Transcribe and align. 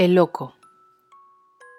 El 0.00 0.14
loco. 0.14 0.54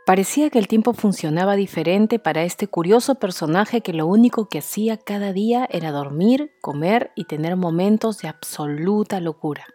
Parecía 0.06 0.52
que 0.52 0.60
el 0.60 0.68
tiempo 0.68 0.94
funcionaba 0.94 1.56
diferente 1.56 2.20
para 2.20 2.44
este 2.44 2.68
curioso 2.68 3.16
personaje 3.16 3.82
que 3.82 3.94
lo 3.94 4.06
único 4.06 4.48
que 4.48 4.60
hacía 4.60 4.98
cada 4.98 5.34
día 5.34 5.68
era 5.72 5.90
dormir, 5.90 6.52
comer 6.62 7.10
y 7.16 7.26
tener 7.26 7.56
momentos 7.56 8.20
de 8.20 8.28
absoluta 8.28 9.20
locura. 9.20 9.66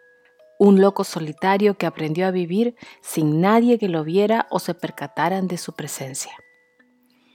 Un 0.61 0.80
loco 0.80 1.03
solitario 1.03 1.77
que 1.77 1.87
aprendió 1.87 2.24
a 2.29 2.30
vivir 2.30 2.77
sin 3.01 3.40
nadie 3.40 3.80
que 3.80 3.88
lo 3.88 4.04
viera 4.04 4.46
o 4.48 4.60
se 4.60 4.74
percataran 4.74 5.48
de 5.48 5.58
su 5.58 5.72
presencia. 5.72 6.30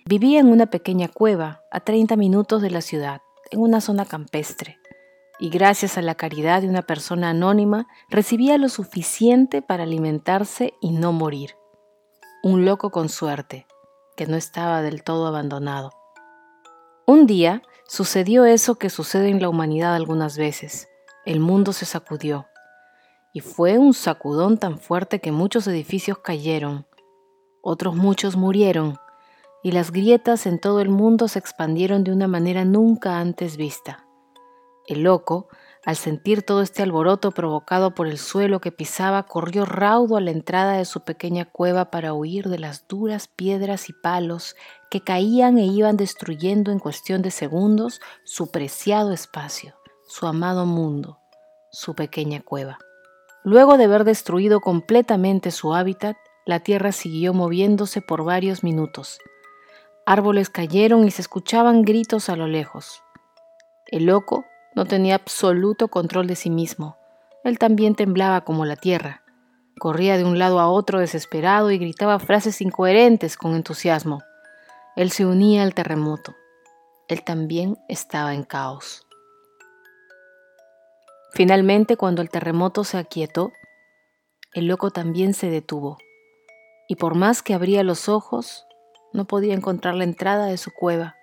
Vivía 0.06 0.40
en 0.40 0.48
una 0.48 0.68
pequeña 0.68 1.10
cueva 1.10 1.60
a 1.72 1.82
30 1.82 2.16
minutos 2.16 2.62
de 2.62 2.72
la 2.72 2.80
ciudad, 2.80 3.20
en 3.52 3.60
una 3.60 3.82
zona 3.82 4.06
campestre, 4.06 4.78
y 5.42 5.50
gracias 5.50 5.98
a 5.98 6.02
la 6.02 6.16
caridad 6.16 6.62
de 6.62 6.70
una 6.70 6.84
persona 6.84 7.32
anónima 7.32 7.88
recibía 8.10 8.58
lo 8.58 8.70
suficiente 8.70 9.62
para 9.62 9.84
alimentarse 9.84 10.76
y 10.80 10.92
no 10.92 11.12
morir 11.12 11.56
un 12.44 12.66
loco 12.66 12.90
con 12.90 13.10
suerte, 13.10 13.68
que 14.16 14.26
no 14.26 14.36
estaba 14.36 14.82
del 14.82 15.04
todo 15.04 15.28
abandonado. 15.28 15.92
Un 17.06 17.28
día 17.28 17.62
sucedió 17.88 18.46
eso 18.46 18.76
que 18.76 18.90
sucede 18.90 19.30
en 19.30 19.42
la 19.42 19.50
humanidad 19.50 19.94
algunas 19.94 20.38
veces. 20.38 20.88
El 21.26 21.40
mundo 21.40 21.72
se 21.72 21.86
sacudió. 21.86 22.48
Y 23.34 23.42
fue 23.42 23.78
un 23.78 23.94
sacudón 23.94 24.58
tan 24.58 24.80
fuerte 24.80 25.22
que 25.22 25.32
muchos 25.32 25.68
edificios 25.68 26.18
cayeron, 26.18 26.88
otros 27.62 27.96
muchos 27.96 28.36
murieron, 28.36 28.98
y 29.64 29.72
las 29.72 29.92
grietas 29.92 30.48
en 30.48 30.60
todo 30.60 30.82
el 30.82 30.90
mundo 30.90 31.28
se 31.28 31.40
expandieron 31.40 32.04
de 32.04 32.12
una 32.12 32.28
manera 32.28 32.66
nunca 32.66 33.20
antes 33.20 33.56
vista. 33.56 34.06
El 34.88 35.04
loco 35.04 35.48
al 35.84 35.96
sentir 35.96 36.44
todo 36.44 36.62
este 36.62 36.84
alboroto 36.84 37.32
provocado 37.32 37.96
por 37.96 38.06
el 38.06 38.20
suelo 38.20 38.62
que 38.62 38.72
pisaba, 38.72 39.24
corrió 39.24 39.66
raudo 39.66 40.16
a 40.16 40.22
la 40.22 40.30
entrada 40.30 40.74
de 40.74 40.86
su 40.86 41.02
pequeña 41.02 41.46
cueva 41.46 41.90
para 41.90 42.14
huir 42.14 42.50
de 42.50 42.60
las 42.60 42.88
duras 42.88 43.28
piedras 43.28 43.90
y 43.90 43.94
palos 43.94 44.56
que 44.92 45.02
caían 45.02 45.58
e 45.58 45.66
iban 45.66 45.98
destruyendo 45.98 46.72
en 46.72 46.78
cuestión 46.78 47.24
de 47.24 47.32
segundos 47.32 48.00
su 48.24 48.52
preciado 48.52 49.12
espacio, 49.12 49.74
su 50.08 50.28
amado 50.28 50.68
mundo, 50.68 51.18
su 51.72 51.96
pequeña 51.96 52.42
cueva. 52.42 52.78
Luego 53.44 53.78
de 53.78 53.86
haber 53.86 54.04
destruido 54.04 54.60
completamente 54.60 55.50
su 55.50 55.74
hábitat, 55.74 56.16
la 56.46 56.60
tierra 56.60 56.92
siguió 56.92 57.34
moviéndose 57.34 58.02
por 58.02 58.24
varios 58.24 58.64
minutos. 58.64 59.18
Árboles 60.06 60.52
cayeron 60.52 61.08
y 61.08 61.12
se 61.12 61.24
escuchaban 61.24 61.82
gritos 61.82 62.30
a 62.30 62.36
lo 62.36 62.46
lejos. 62.46 63.02
El 63.88 64.06
loco 64.06 64.46
no 64.76 64.86
tenía 64.86 65.16
absoluto 65.16 65.88
control 65.90 66.28
de 66.28 66.36
sí 66.36 66.50
mismo. 66.50 66.98
Él 67.44 67.60
también 67.60 67.96
temblaba 67.96 68.42
como 68.42 68.66
la 68.66 68.76
tierra. 68.76 69.24
Corría 69.80 70.18
de 70.18 70.26
un 70.26 70.38
lado 70.38 70.60
a 70.60 70.70
otro 70.70 71.00
desesperado 71.00 71.72
y 71.72 71.78
gritaba 71.78 72.20
frases 72.20 72.62
incoherentes 72.62 73.38
con 73.38 73.56
entusiasmo. 73.56 74.22
Él 74.96 75.12
se 75.12 75.26
unía 75.26 75.64
al 75.64 75.74
terremoto. 75.74 76.36
Él 77.08 77.24
también 77.24 77.78
estaba 77.88 78.34
en 78.34 78.44
caos. 78.44 79.06
Finalmente, 81.34 81.96
cuando 81.98 82.22
el 82.22 82.30
terremoto 82.30 82.84
se 82.84 82.98
aquietó, 82.98 83.52
el 84.54 84.68
loco 84.68 84.92
también 84.92 85.34
se 85.34 85.50
detuvo, 85.50 85.98
y 86.90 86.96
por 86.96 87.16
más 87.16 87.42
que 87.42 87.54
abría 87.54 87.84
los 87.84 88.10
ojos, 88.10 88.66
no 89.14 89.26
podía 89.26 89.54
encontrar 89.54 89.96
la 89.96 90.04
entrada 90.04 90.48
de 90.48 90.58
su 90.58 90.72
cueva. 90.72 91.16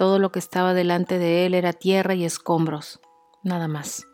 Todo 0.00 0.18
lo 0.18 0.32
que 0.32 0.38
estaba 0.38 0.72
delante 0.72 1.18
de 1.18 1.44
él 1.44 1.52
era 1.52 1.74
tierra 1.74 2.14
y 2.14 2.24
escombros, 2.24 3.00
nada 3.42 3.68
más. 3.68 4.08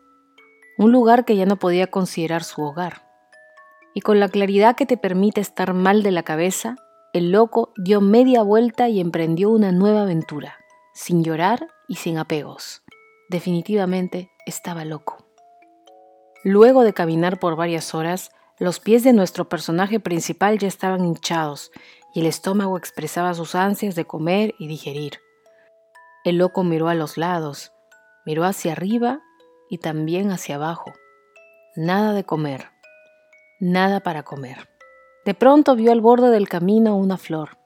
Un 0.77 0.91
lugar 0.91 1.23
que 1.23 1.37
ya 1.37 1.45
no 1.45 1.59
podía 1.59 1.87
considerar 1.87 2.43
su 2.43 2.61
hogar. 2.61 3.07
Y 3.93 4.01
con 4.01 4.19
la 4.19 4.27
claridad 4.27 4.75
que 4.75 4.85
te 4.85 4.97
permite 4.97 5.39
estar 5.39 5.73
mal 5.73 6.03
de 6.03 6.11
la 6.11 6.23
cabeza, 6.23 6.75
el 7.13 7.31
loco 7.31 7.71
dio 7.77 8.01
media 8.01 8.41
vuelta 8.41 8.89
y 8.89 8.99
emprendió 8.99 9.49
una 9.49 9.71
nueva 9.71 10.01
aventura, 10.01 10.57
sin 10.93 11.23
llorar 11.23 11.69
y 11.87 11.95
sin 11.95 12.17
apegos. 12.17 12.83
Definitivamente 13.29 14.29
estaba 14.45 14.83
loco. 14.83 15.25
Luego 16.43 16.83
de 16.83 16.91
caminar 16.91 17.39
por 17.39 17.55
varias 17.55 17.95
horas, 17.95 18.31
los 18.59 18.81
pies 18.81 19.05
de 19.05 19.13
nuestro 19.13 19.47
personaje 19.47 20.01
principal 20.01 20.57
ya 20.57 20.67
estaban 20.67 21.05
hinchados 21.05 21.71
y 22.13 22.19
el 22.19 22.25
estómago 22.25 22.77
expresaba 22.77 23.33
sus 23.33 23.55
ansias 23.55 23.95
de 23.95 24.03
comer 24.03 24.53
y 24.59 24.67
digerir. 24.67 25.21
El 26.27 26.39
loco 26.39 26.65
miró 26.65 26.89
a 26.89 26.93
los 26.93 27.15
lados, 27.15 27.71
miró 28.25 28.43
hacia 28.43 28.73
arriba 28.73 29.21
y 29.69 29.77
también 29.77 30.29
hacia 30.29 30.55
abajo. 30.55 30.91
Nada 31.77 32.11
de 32.11 32.25
comer, 32.25 32.67
nada 33.61 34.01
para 34.01 34.23
comer. 34.23 34.67
De 35.23 35.33
pronto 35.33 35.77
vio 35.77 35.93
al 35.93 36.01
borde 36.01 36.29
del 36.29 36.49
camino 36.49 36.97
una 36.97 37.17
flor, 37.17 37.57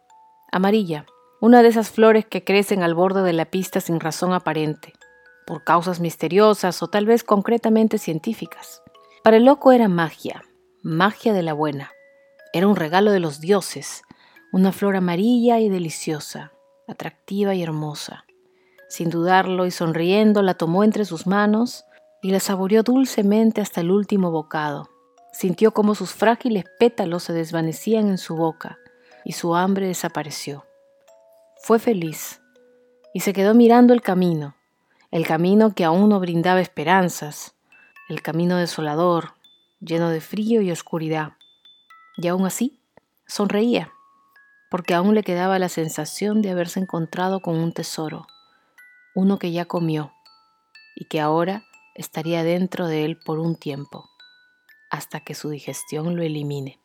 amarilla, 0.52 1.08
una 1.42 1.64
de 1.64 1.70
esas 1.70 1.90
flores 1.90 2.28
que 2.28 2.44
crecen 2.44 2.84
al 2.84 2.94
borde 2.94 3.24
de 3.24 3.34
la 3.34 3.46
pista 3.46 3.82
sin 3.82 4.00
razón 4.00 4.32
aparente, 4.32 4.94
por 5.48 5.64
causas 5.64 6.00
misteriosas 6.00 6.84
o 6.84 6.88
tal 6.88 7.08
vez 7.08 7.24
concretamente 7.24 7.98
científicas. 7.98 8.84
Para 9.24 9.38
el 9.38 9.46
loco 9.46 9.72
era 9.72 9.88
magia, 9.88 10.44
magia 10.84 11.34
de 11.34 11.42
la 11.42 11.54
buena. 11.54 11.90
Era 12.54 12.68
un 12.68 12.76
regalo 12.76 13.12
de 13.12 13.22
los 13.22 13.42
dioses, 13.42 14.04
una 14.54 14.72
flor 14.72 14.98
amarilla 14.98 15.58
y 15.58 15.68
deliciosa, 15.68 16.52
atractiva 16.88 17.56
y 17.56 17.64
hermosa. 17.64 18.24
Sin 18.92 19.10
dudarlo 19.10 19.66
y 19.66 19.72
sonriendo, 19.72 20.42
la 20.42 20.54
tomó 20.54 20.84
entre 20.84 21.06
sus 21.06 21.26
manos 21.26 21.86
y 22.22 22.32
la 22.32 22.42
saboreó 22.42 22.84
dulcemente 22.84 23.62
hasta 23.62 23.80
el 23.80 23.90
último 23.90 24.32
bocado. 24.32 24.90
Sintió 25.32 25.72
como 25.72 25.96
sus 25.96 26.12
frágiles 26.12 26.66
pétalos 26.78 27.24
se 27.24 27.32
desvanecían 27.32 28.10
en 28.10 28.18
su 28.18 28.36
boca 28.36 28.80
y 29.24 29.32
su 29.32 29.56
hambre 29.56 29.88
desapareció. 29.88 30.66
Fue 31.64 31.80
feliz 31.80 32.42
y 33.14 33.22
se 33.22 33.32
quedó 33.32 33.54
mirando 33.54 33.94
el 33.94 34.02
camino, 34.02 34.58
el 35.10 35.26
camino 35.26 35.74
que 35.74 35.86
aún 35.86 36.10
no 36.10 36.20
brindaba 36.20 36.60
esperanzas, 36.60 37.56
el 38.10 38.22
camino 38.22 38.58
desolador, 38.58 39.36
lleno 39.80 40.10
de 40.10 40.20
frío 40.20 40.62
y 40.62 40.70
oscuridad. 40.70 41.38
Y 42.18 42.28
aún 42.28 42.46
así, 42.46 42.82
sonreía, 43.26 43.94
porque 44.70 44.96
aún 44.96 45.16
le 45.16 45.24
quedaba 45.24 45.60
la 45.60 45.70
sensación 45.70 46.42
de 46.42 46.52
haberse 46.52 46.82
encontrado 46.82 47.40
con 47.40 47.56
un 47.56 47.72
tesoro 47.72 48.28
uno 49.16 49.40
que 49.40 49.52
ya 49.52 49.66
comió 49.66 50.14
y 50.96 51.06
que 51.06 51.20
ahora 51.20 51.64
estaría 51.96 52.44
dentro 52.44 52.88
de 52.88 53.06
él 53.06 53.18
por 53.18 53.40
un 53.40 53.56
tiempo, 53.56 54.10
hasta 54.90 55.20
que 55.20 55.36
su 55.36 55.50
digestión 55.50 56.16
lo 56.16 56.24
elimine. 56.24 56.80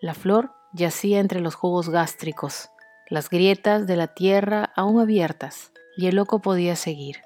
La 0.00 0.14
flor 0.14 0.52
yacía 0.72 1.20
entre 1.20 1.40
los 1.40 1.54
jugos 1.54 1.88
gástricos, 1.88 2.68
las 3.08 3.30
grietas 3.30 3.86
de 3.86 3.96
la 3.96 4.08
tierra 4.08 4.72
aún 4.76 5.00
abiertas, 5.00 5.72
y 5.96 6.08
el 6.08 6.16
loco 6.16 6.40
podía 6.40 6.76
seguir. 6.76 7.22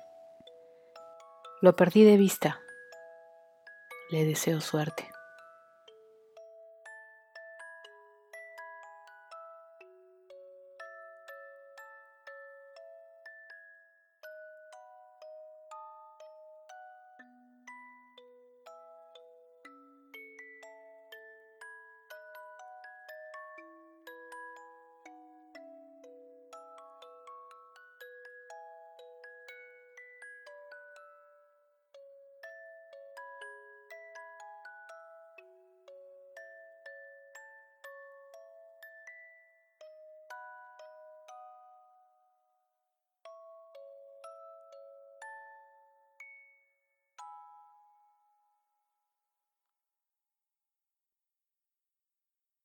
Lo 1.60 1.74
perdí 1.74 2.04
de 2.04 2.16
vista. 2.16 2.60
Le 4.10 4.24
deseo 4.24 4.60
suerte. 4.60 5.10